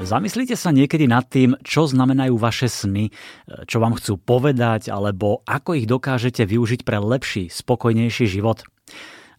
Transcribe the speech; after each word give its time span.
Zamyslite 0.00 0.56
sa 0.56 0.72
niekedy 0.72 1.04
nad 1.04 1.28
tým, 1.28 1.60
čo 1.60 1.84
znamenajú 1.84 2.40
vaše 2.40 2.72
sny, 2.72 3.12
čo 3.68 3.84
vám 3.84 4.00
chcú 4.00 4.16
povedať, 4.16 4.88
alebo 4.88 5.44
ako 5.44 5.76
ich 5.76 5.84
dokážete 5.84 6.48
využiť 6.48 6.88
pre 6.88 6.96
lepší, 6.96 7.52
spokojnejší 7.52 8.24
život. 8.24 8.64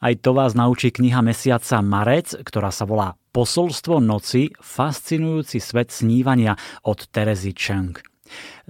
Aj 0.01 0.13
to 0.17 0.37
vás 0.37 0.53
naučí 0.53 0.93
kniha 0.93 1.25
mesiaca 1.25 1.81
Marec, 1.81 2.37
ktorá 2.45 2.69
sa 2.69 2.85
volá 2.85 3.17
Posolstvo 3.33 3.97
noci, 3.97 4.53
fascinujúci 4.61 5.57
svet 5.57 5.89
snívania 5.89 6.53
od 6.85 7.09
Terezy 7.09 7.57
Cheng. 7.57 8.10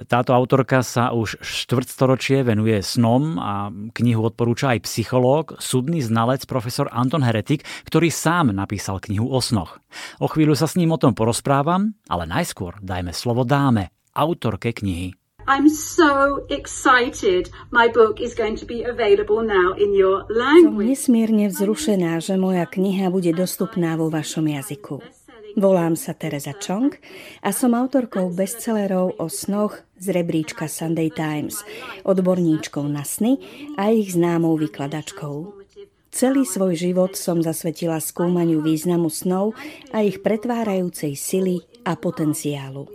Táto 0.07 0.31
autorka 0.33 0.81
sa 0.81 1.11
už 1.11 1.41
štvrtstoročie 1.41 2.41
venuje 2.45 2.79
snom 2.81 3.37
a 3.37 3.69
knihu 3.71 4.27
odporúča 4.27 4.73
aj 4.77 4.85
psychológ, 4.87 5.59
súdny 5.61 6.01
znalec 6.01 6.43
profesor 6.47 6.89
Anton 6.89 7.21
Heretik, 7.21 7.63
ktorý 7.85 8.09
sám 8.09 8.55
napísal 8.55 8.99
knihu 9.03 9.29
o 9.29 9.39
snoch. 9.43 9.79
O 10.23 10.27
chvíľu 10.31 10.55
sa 10.57 10.65
s 10.65 10.77
ním 10.79 10.95
o 10.95 11.01
tom 11.01 11.13
porozprávam, 11.13 11.93
ale 12.07 12.23
najskôr 12.25 12.79
dajme 12.81 13.11
slovo 13.13 13.43
dáme, 13.45 13.93
autorke 14.15 14.75
knihy. 14.75 15.15
I'm 15.47 15.69
so 15.69 16.45
excited. 16.49 17.49
My 17.71 17.89
book 17.89 18.21
is 18.21 18.37
going 18.37 18.55
to 18.61 18.65
be 18.65 18.83
available 18.85 19.41
now 19.41 19.73
in 19.73 19.93
your 19.97 20.23
language. 20.29 20.77
Som 20.77 20.85
nesmierne 20.85 21.45
vzrušená, 21.49 22.21
že 22.21 22.37
moja 22.37 22.69
kniha 22.69 23.09
bude 23.09 23.33
dostupná 23.33 23.97
vo 23.97 24.13
vašom 24.13 24.45
jazyku. 24.45 25.01
Volám 25.59 25.99
sa 25.99 26.15
Teresa 26.15 26.55
Chong 26.55 26.95
a 27.43 27.51
som 27.51 27.75
autorkou 27.75 28.31
bestsellerov 28.31 29.19
o 29.19 29.27
snoch 29.27 29.83
z 29.99 30.15
rebríčka 30.15 30.71
Sunday 30.71 31.11
Times, 31.11 31.59
odborníčkou 32.07 32.87
na 32.87 33.03
sny 33.03 33.35
a 33.75 33.91
ich 33.91 34.15
známou 34.15 34.55
vykladačkou. 34.55 35.59
Celý 36.11 36.47
svoj 36.47 36.75
život 36.79 37.19
som 37.19 37.43
zasvetila 37.43 37.99
skúmaniu 37.99 38.63
významu 38.63 39.11
snov 39.11 39.55
a 39.91 40.03
ich 40.03 40.23
pretvárajúcej 40.23 41.19
sily 41.19 41.63
a 41.83 41.99
potenciálu. 41.99 42.87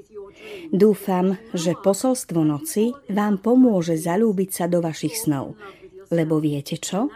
Dúfam, 0.72 1.36
že 1.52 1.76
posolstvo 1.76 2.40
noci 2.40 2.92
vám 3.12 3.40
pomôže 3.40 4.00
zalúbiť 4.00 4.50
sa 4.52 4.64
do 4.64 4.80
vašich 4.80 5.16
snov. 5.28 5.60
Lebo 6.08 6.40
viete 6.40 6.80
čo? 6.80 7.12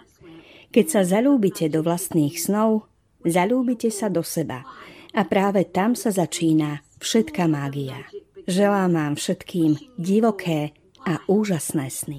Keď 0.69 0.87
sa 0.89 1.01
zalúbite 1.05 1.69
do 1.73 1.81
vlastných 1.81 2.37
snov, 2.37 2.89
zalúbite 3.25 3.89
sa 3.89 4.13
do 4.13 4.21
seba– 4.21 4.65
a 5.15 5.27
práve 5.27 5.67
tam 5.69 5.99
sa 5.99 6.15
začína 6.15 6.83
všetká 7.03 7.51
mágia. 7.51 8.07
Želám 8.47 8.91
vám 8.95 9.15
všetkým 9.15 9.77
divoké 9.99 10.75
a 11.05 11.21
úžasné 11.27 11.87
sny. 11.89 12.19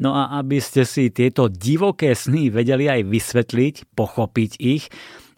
No 0.00 0.10
a 0.16 0.22
aby 0.40 0.58
ste 0.58 0.82
si 0.88 1.12
tieto 1.12 1.52
divoké 1.52 2.16
sny 2.16 2.48
vedeli 2.48 2.88
aj 2.88 3.02
vysvetliť, 3.06 3.74
pochopiť 3.92 4.50
ich, 4.58 4.88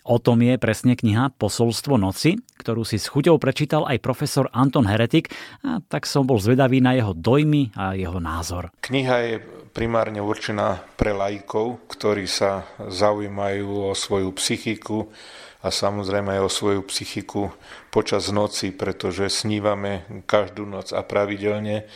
O 0.05 0.20
tom 0.20 0.44
je 0.44 0.60
presne 0.60 1.00
kniha 1.00 1.33
Posolstvo 1.33 1.97
noci, 1.97 2.36
ktorú 2.60 2.84
si 2.84 3.00
s 3.00 3.08
chuťou 3.08 3.41
prečítal 3.41 3.88
aj 3.88 4.05
profesor 4.05 4.52
Anton 4.52 4.84
Heretik 4.84 5.33
a 5.64 5.80
tak 5.80 6.05
som 6.05 6.28
bol 6.28 6.36
zvedavý 6.36 6.84
na 6.84 6.92
jeho 6.92 7.16
dojmy 7.16 7.72
a 7.72 7.97
jeho 7.97 8.20
názor. 8.20 8.69
Kniha 8.84 9.16
je 9.25 9.34
primárne 9.72 10.20
určená 10.20 10.84
pre 11.00 11.16
lajkov, 11.16 11.88
ktorí 11.88 12.28
sa 12.28 12.69
zaujímajú 12.77 13.88
o 13.88 13.97
svoju 13.97 14.28
psychiku 14.36 15.08
a 15.64 15.72
samozrejme 15.72 16.36
aj 16.36 16.42
o 16.44 16.52
svoju 16.52 16.80
psychiku 16.84 17.48
počas 17.88 18.28
noci, 18.28 18.77
pretože 18.77 19.32
snívame 19.32 20.05
každú 20.28 20.69
noc 20.69 20.92
a 20.92 21.00
pravidelne 21.00 21.88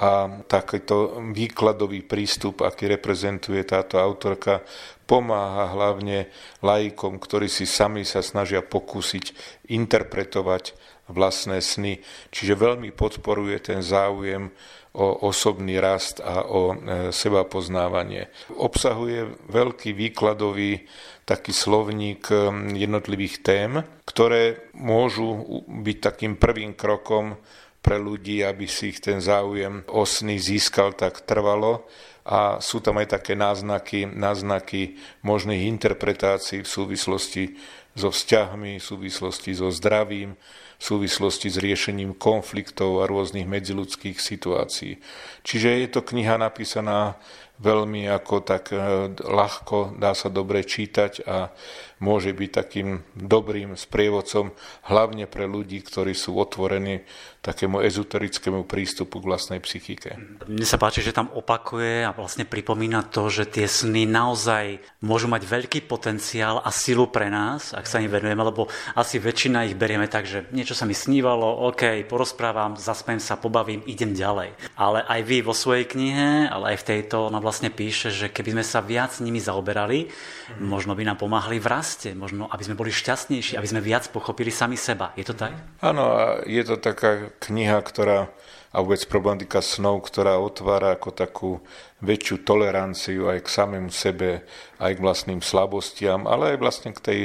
a 0.00 0.40
takýto 0.48 1.20
výkladový 1.36 2.00
prístup, 2.00 2.64
aký 2.64 2.88
reprezentuje 2.88 3.60
táto 3.68 4.00
autorka, 4.00 4.64
pomáha 5.04 5.68
hlavne 5.76 6.32
laikom, 6.64 7.20
ktorí 7.20 7.52
si 7.52 7.68
sami 7.68 8.08
sa 8.08 8.24
snažia 8.24 8.64
pokúsiť 8.64 9.36
interpretovať 9.68 10.72
vlastné 11.10 11.60
sny. 11.60 12.00
Čiže 12.32 12.56
veľmi 12.56 12.94
podporuje 12.96 13.60
ten 13.60 13.84
záujem 13.84 14.48
o 14.94 15.28
osobný 15.28 15.78
rast 15.78 16.18
a 16.18 16.46
o 16.46 16.74
e, 16.74 16.76
seba 17.14 17.46
poznávanie. 17.46 18.26
Obsahuje 18.58 19.30
veľký 19.46 19.94
výkladový 19.94 20.82
taký 21.22 21.54
slovník 21.54 22.26
e, 22.30 22.50
jednotlivých 22.74 23.36
tém, 23.42 23.86
ktoré 24.02 24.70
môžu 24.74 25.62
byť 25.66 25.96
takým 26.02 26.34
prvým 26.34 26.74
krokom 26.74 27.38
pre 27.80 27.96
ľudí, 27.96 28.44
aby 28.44 28.68
si 28.68 28.92
ich 28.92 29.00
ten 29.00 29.24
záujem 29.24 29.84
o 29.88 30.04
sny 30.04 30.36
získal 30.36 30.92
tak 30.92 31.24
trvalo. 31.24 31.88
A 32.28 32.60
sú 32.60 32.84
tam 32.84 33.00
aj 33.00 33.16
také 33.16 33.32
náznaky, 33.32 34.04
náznaky 34.04 35.00
možných 35.24 35.66
interpretácií 35.66 36.62
v 36.62 36.68
súvislosti 36.68 37.56
so 37.96 38.12
vzťahmi, 38.12 38.78
v 38.78 38.84
súvislosti 38.84 39.56
so 39.56 39.72
zdravím, 39.72 40.36
v 40.80 40.82
súvislosti 40.82 41.52
s 41.52 41.60
riešením 41.60 42.16
konfliktov 42.16 43.04
a 43.04 43.08
rôznych 43.08 43.44
medziludských 43.44 44.16
situácií. 44.16 44.96
Čiže 45.44 45.68
je 45.84 45.88
to 45.92 46.00
kniha 46.00 46.40
napísaná 46.40 47.20
veľmi 47.60 48.08
ako 48.08 48.40
tak 48.40 48.72
e, 48.72 48.76
ľahko, 49.20 50.00
dá 50.00 50.16
sa 50.16 50.32
dobre 50.32 50.64
čítať 50.64 51.12
a 51.28 51.52
môže 52.00 52.32
byť 52.32 52.50
takým 52.50 53.04
dobrým 53.12 53.76
sprievodcom, 53.76 54.56
hlavne 54.88 55.28
pre 55.28 55.44
ľudí, 55.44 55.84
ktorí 55.84 56.16
sú 56.16 56.40
otvorení 56.40 57.04
takému 57.44 57.80
ezoterickému 57.84 58.64
prístupu 58.64 59.20
k 59.20 59.28
vlastnej 59.28 59.60
psychike. 59.60 60.16
Mne 60.48 60.64
sa 60.64 60.80
páči, 60.80 61.04
že 61.04 61.12
tam 61.12 61.28
opakuje 61.32 62.04
a 62.04 62.16
vlastne 62.16 62.48
pripomína 62.48 63.08
to, 63.12 63.28
že 63.28 63.48
tie 63.48 63.68
sny 63.68 64.08
naozaj 64.08 64.80
môžu 65.04 65.28
mať 65.28 65.44
veľký 65.44 65.84
potenciál 65.84 66.64
a 66.64 66.72
silu 66.72 67.08
pre 67.08 67.28
nás, 67.28 67.76
ak 67.76 67.84
sa 67.84 68.00
im 68.00 68.12
venujeme, 68.12 68.44
lebo 68.44 68.68
asi 68.96 69.20
väčšina 69.20 69.68
ich 69.68 69.76
berieme 69.76 70.08
tak, 70.08 70.24
že 70.24 70.48
niečo 70.52 70.69
sa 70.72 70.88
mi 70.88 70.94
snívalo, 70.94 71.66
OK, 71.70 72.06
porozprávam, 72.06 72.78
zasmiem 72.78 73.18
sa, 73.18 73.38
pobavím, 73.38 73.82
idem 73.86 74.16
ďalej. 74.16 74.54
Ale 74.74 75.04
aj 75.04 75.20
vy 75.26 75.38
vo 75.42 75.54
svojej 75.54 75.86
knihe, 75.86 76.48
ale 76.48 76.74
aj 76.74 76.84
v 76.84 76.86
tejto, 76.94 77.28
ona 77.28 77.42
vlastne 77.42 77.68
píše, 77.68 78.08
že 78.10 78.26
keby 78.32 78.60
sme 78.60 78.64
sa 78.64 78.80
viac 78.80 79.16
nimi 79.20 79.42
zaoberali, 79.42 80.08
mm. 80.08 80.64
možno 80.64 80.94
by 80.94 81.02
nám 81.06 81.18
pomáhali 81.18 81.58
v 81.58 81.70
raste, 81.70 82.12
možno 82.14 82.46
aby 82.48 82.62
sme 82.62 82.78
boli 82.78 82.94
šťastnejší, 82.94 83.56
aby 83.58 83.68
sme 83.68 83.84
viac 83.84 84.08
pochopili 84.10 84.52
sami 84.52 84.78
seba. 84.78 85.12
Je 85.18 85.24
to 85.26 85.34
tak? 85.34 85.54
Áno, 85.82 86.38
je 86.46 86.62
to 86.62 86.78
taká 86.78 87.32
kniha, 87.42 87.82
ktorá 87.82 88.30
a 88.70 88.76
vôbec 88.78 89.02
problematika 89.10 89.58
snov, 89.58 90.06
ktorá 90.06 90.38
otvára 90.38 90.94
ako 90.94 91.10
takú 91.10 91.50
väčšiu 91.98 92.46
toleranciu 92.46 93.26
aj 93.26 93.42
k 93.42 93.48
samému 93.50 93.90
sebe, 93.90 94.46
aj 94.78 94.94
k 94.94 95.02
vlastným 95.02 95.42
slabostiam, 95.42 96.30
ale 96.30 96.54
aj 96.54 96.58
vlastne 96.62 96.90
k 96.94 97.00
tej, 97.02 97.20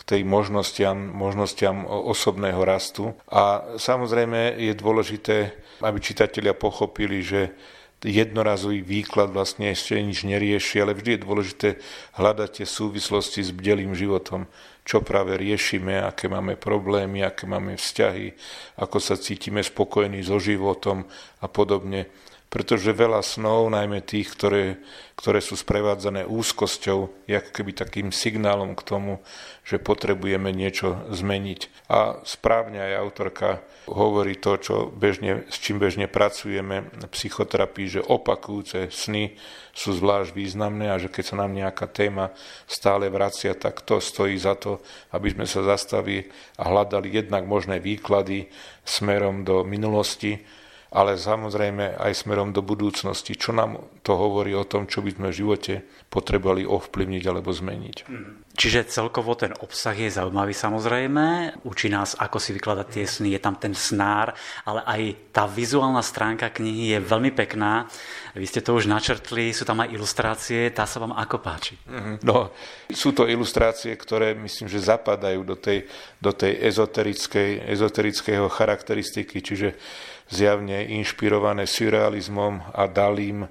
k 0.00 0.02
tej 0.04 0.20
možnostiam, 0.24 0.96
možnostiam 0.96 1.84
osobného 1.84 2.64
rastu. 2.64 3.12
A 3.28 3.76
samozrejme 3.76 4.56
je 4.56 4.72
dôležité, 4.72 5.36
aby 5.84 6.00
čitatelia 6.00 6.56
pochopili, 6.56 7.20
že 7.20 7.52
jednorazový 8.06 8.82
výklad 8.86 9.34
vlastne 9.34 9.74
ešte 9.74 9.98
nič 9.98 10.22
nerieši, 10.22 10.78
ale 10.78 10.94
vždy 10.94 11.18
je 11.18 11.24
dôležité 11.24 11.68
hľadať 12.14 12.62
tie 12.62 12.66
súvislosti 12.66 13.42
s 13.42 13.50
bdelým 13.50 13.90
životom, 13.98 14.46
čo 14.86 15.02
práve 15.02 15.34
riešime, 15.34 15.98
aké 15.98 16.30
máme 16.30 16.54
problémy, 16.54 17.26
aké 17.26 17.50
máme 17.50 17.74
vzťahy, 17.74 18.32
ako 18.78 19.02
sa 19.02 19.18
cítime 19.18 19.60
spokojní 19.60 20.22
so 20.22 20.38
životom 20.38 21.04
a 21.42 21.46
podobne 21.50 22.06
pretože 22.48 22.96
veľa 22.96 23.20
snov, 23.20 23.68
najmä 23.68 24.00
tých, 24.00 24.32
ktoré, 24.32 24.80
ktoré 25.20 25.44
sú 25.44 25.52
sprevádzané 25.52 26.24
úzkosťou, 26.24 27.28
je 27.28 27.36
ako 27.36 27.50
keby 27.52 27.76
takým 27.76 28.08
signálom 28.08 28.72
k 28.72 28.82
tomu, 28.88 29.20
že 29.68 29.76
potrebujeme 29.76 30.48
niečo 30.48 30.96
zmeniť. 31.12 31.92
A 31.92 32.24
správne 32.24 32.80
aj 32.80 32.92
autorka 33.04 33.48
hovorí 33.84 34.40
to, 34.40 34.56
čo 34.56 34.74
bežne, 34.88 35.44
s 35.52 35.60
čím 35.60 35.76
bežne 35.76 36.08
pracujeme 36.08 36.88
v 36.88 37.04
psychoterapii, 37.12 38.00
že 38.00 38.06
opakujúce 38.08 38.88
sny 38.88 39.36
sú 39.76 39.92
zvlášť 39.92 40.32
významné 40.32 40.88
a 40.88 40.96
že 40.96 41.12
keď 41.12 41.24
sa 41.28 41.36
nám 41.44 41.52
nejaká 41.52 41.84
téma 41.92 42.32
stále 42.64 43.12
vracia, 43.12 43.52
tak 43.52 43.84
to 43.84 44.00
stojí 44.00 44.40
za 44.40 44.56
to, 44.56 44.80
aby 45.12 45.36
sme 45.36 45.44
sa 45.44 45.60
zastavili 45.68 46.32
a 46.56 46.64
hľadali 46.64 47.12
jednak 47.12 47.44
možné 47.44 47.76
výklady 47.76 48.48
smerom 48.88 49.44
do 49.44 49.68
minulosti, 49.68 50.40
ale 50.88 51.20
samozrejme 51.20 52.00
aj 52.00 52.24
smerom 52.24 52.56
do 52.56 52.64
budúcnosti. 52.64 53.36
Čo 53.36 53.52
nám 53.52 53.76
to 54.00 54.16
hovorí 54.16 54.56
o 54.56 54.64
tom, 54.64 54.88
čo 54.88 55.04
by 55.04 55.12
sme 55.12 55.28
v 55.28 55.38
živote 55.44 55.74
potrebovali 56.08 56.64
ovplyvniť 56.64 57.24
alebo 57.28 57.52
zmeniť. 57.52 57.96
Čiže 58.58 58.90
celkovo 58.90 59.36
ten 59.38 59.54
obsah 59.62 59.94
je 59.94 60.10
zaujímavý 60.10 60.50
samozrejme, 60.50 61.60
učí 61.68 61.86
nás, 61.92 62.18
ako 62.18 62.42
si 62.42 62.50
vykladať 62.56 62.86
tie 62.90 63.04
sny, 63.06 63.36
je 63.36 63.40
tam 63.44 63.54
ten 63.54 63.70
snár, 63.70 64.34
ale 64.66 64.82
aj 64.82 65.30
tá 65.30 65.44
vizuálna 65.46 66.02
stránka 66.02 66.50
knihy 66.50 66.96
je 66.96 66.98
veľmi 66.98 67.30
pekná. 67.36 67.86
Vy 68.34 68.48
ste 68.48 68.64
to 68.64 68.74
už 68.74 68.90
načrtli, 68.90 69.54
sú 69.54 69.62
tam 69.62 69.84
aj 69.84 69.94
ilustrácie, 69.94 70.74
tá 70.74 70.90
sa 70.90 70.98
vám 70.98 71.14
ako 71.14 71.36
páči? 71.38 71.78
Mhm. 71.86 72.26
No, 72.26 72.50
sú 72.90 73.14
to 73.14 73.30
ilustrácie, 73.30 73.94
ktoré 73.94 74.34
myslím, 74.34 74.66
že 74.66 74.82
zapadajú 74.82 75.44
do 75.46 75.54
tej, 75.54 75.86
do 76.18 76.34
tej 76.34 76.58
ezoterickej, 76.58 77.62
ezoterického 77.68 78.50
charakteristiky, 78.50 79.38
čiže 79.38 79.78
zjavne 80.28 80.84
inšpirované 80.84 81.64
surrealizmom 81.66 82.72
a 82.72 82.86
Dalím 82.86 83.48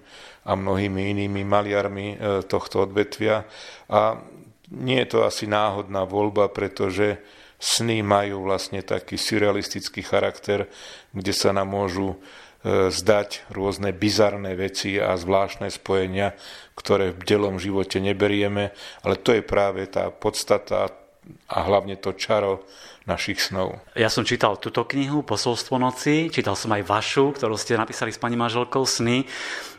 a 0.48 0.52
mnohými 0.56 1.12
inými 1.12 1.44
maliarmi 1.44 2.08
e, 2.14 2.18
tohto 2.48 2.88
odvetvia. 2.88 3.44
A 3.92 4.22
Nie 4.68 5.08
je 5.08 5.16
to 5.16 5.20
asi 5.24 5.48
náhodná 5.48 6.04
voľba, 6.04 6.52
pretože 6.52 7.24
sny 7.56 8.04
majú 8.04 8.44
vlastne 8.44 8.84
taký 8.84 9.16
surrealistický 9.16 10.04
charakter, 10.04 10.68
kde 11.16 11.34
sa 11.34 11.56
nám 11.56 11.72
môžu 11.72 12.14
e, 12.14 12.92
zdať 12.92 13.48
rôzne 13.48 13.96
bizarné 13.96 14.60
veci 14.60 15.00
a 15.00 15.16
zvláštne 15.16 15.72
spojenia, 15.72 16.36
ktoré 16.76 17.16
v 17.16 17.22
delom 17.24 17.56
živote 17.58 18.04
neberieme, 18.04 18.76
ale 19.08 19.16
to 19.16 19.32
je 19.32 19.42
práve 19.42 19.88
tá 19.88 20.12
podstata 20.12 20.92
a 21.48 21.58
hlavne 21.64 21.96
to 21.96 22.12
čaro 22.14 22.68
našich 23.07 23.39
snov. 23.39 23.80
Ja 23.95 24.12
som 24.12 24.27
čítal 24.27 24.59
túto 24.59 24.83
knihu, 24.83 25.24
Posolstvo 25.24 25.80
noci, 25.80 26.27
čítal 26.27 26.59
som 26.59 26.75
aj 26.75 26.83
vašu, 26.83 27.31
ktorú 27.31 27.56
ste 27.56 27.80
napísali 27.80 28.12
s 28.12 28.19
pani 28.19 28.36
manželkou 28.36 28.83
Sny. 28.83 29.24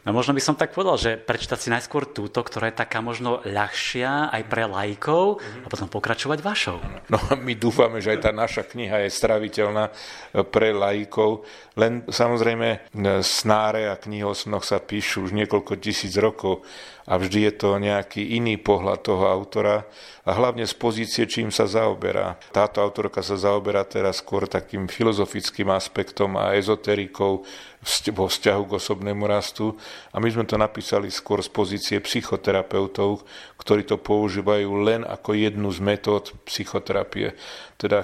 No 0.09 0.17
možno 0.17 0.33
by 0.33 0.41
som 0.41 0.57
tak 0.57 0.73
povedal, 0.73 0.97
že 0.97 1.21
prečítať 1.21 1.59
si 1.61 1.69
najskôr 1.69 2.09
túto, 2.09 2.41
ktorá 2.41 2.73
je 2.73 2.81
taká 2.81 3.05
možno 3.05 3.45
ľahšia 3.45 4.33
aj 4.33 4.43
pre 4.49 4.65
lajkov 4.65 5.45
a 5.45 5.67
potom 5.69 5.93
pokračovať 5.93 6.39
vašou. 6.41 6.81
No 7.13 7.21
my 7.37 7.53
dúfame, 7.53 8.01
že 8.01 8.17
aj 8.17 8.25
tá 8.25 8.33
naša 8.33 8.65
kniha 8.65 9.05
je 9.05 9.13
straviteľná 9.13 9.93
pre 10.49 10.73
lajkov, 10.73 11.45
len 11.77 12.09
samozrejme 12.09 12.89
snáre 13.21 13.93
a 13.93 14.01
knihy 14.01 14.25
o 14.25 14.33
snoch 14.33 14.65
sa 14.65 14.81
píšu 14.81 15.29
už 15.29 15.37
niekoľko 15.37 15.77
tisíc 15.77 16.17
rokov 16.17 16.65
a 17.09 17.17
vždy 17.17 17.49
je 17.49 17.53
to 17.57 17.77
nejaký 17.81 18.37
iný 18.37 18.61
pohľad 18.61 19.01
toho 19.01 19.29
autora 19.29 19.85
a 20.29 20.31
hlavne 20.37 20.69
z 20.69 20.75
pozície, 20.77 21.25
čím 21.25 21.49
sa 21.49 21.65
zaoberá. 21.65 22.37
Táto 22.53 22.85
autorka 22.85 23.18
sa 23.23 23.37
zaoberá 23.39 23.85
teraz 23.85 24.21
skôr 24.21 24.51
takým 24.51 24.91
filozofickým 24.91 25.71
aspektom 25.71 26.37
a 26.37 26.57
ezoterikou 26.57 27.47
vo 28.13 28.27
vzťahu 28.27 28.63
k 28.67 28.77
osobnému 28.77 29.25
rastu 29.29 29.79
a 30.11 30.19
my 30.19 30.29
sme 30.29 30.45
to 30.45 30.59
napísali 30.59 31.09
skôr 31.09 31.39
z 31.41 31.51
pozície 31.53 31.97
psychoterapeutov, 32.03 33.23
ktorí 33.61 33.87
to 33.87 33.97
používajú 34.01 34.71
len 34.83 35.07
ako 35.07 35.39
jednu 35.39 35.71
z 35.71 35.79
metód 35.79 36.35
psychoterapie. 36.45 37.39
Teda 37.79 38.03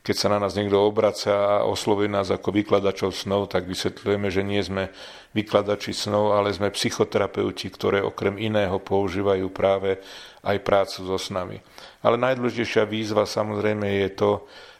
keď 0.00 0.16
sa 0.16 0.28
na 0.32 0.40
nás 0.40 0.56
niekto 0.56 0.80
obracia 0.80 1.32
a 1.32 1.68
oslovuje 1.68 2.08
nás 2.08 2.32
ako 2.32 2.56
vykladačov 2.56 3.12
snov, 3.12 3.52
tak 3.52 3.68
vysvetľujeme, 3.68 4.28
že 4.32 4.40
nie 4.40 4.60
sme 4.64 4.88
vykladači 5.36 5.92
snov, 5.92 6.32
ale 6.34 6.56
sme 6.56 6.72
psychoterapeuti, 6.72 7.68
ktoré 7.68 8.00
okrem 8.00 8.40
iného 8.40 8.80
používajú 8.80 9.52
práve 9.52 10.00
aj 10.40 10.56
prácu 10.64 11.04
so 11.04 11.18
snami. 11.20 11.60
Ale 12.00 12.16
najdôležitejšia 12.16 12.88
výzva 12.88 13.28
samozrejme 13.28 13.86
je 14.08 14.10
to, 14.16 14.30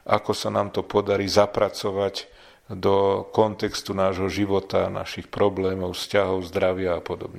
ako 0.09 0.33
sa 0.33 0.49
nám 0.49 0.73
to 0.73 0.83
podarí 0.83 1.29
zapracovať 1.29 2.27
do 2.71 3.27
kontextu 3.35 3.95
nášho 3.95 4.31
života, 4.31 4.91
našich 4.91 5.31
problémov, 5.31 5.99
vzťahov, 5.99 6.47
zdravia 6.49 6.99
a 6.99 7.05
podobne. 7.05 7.39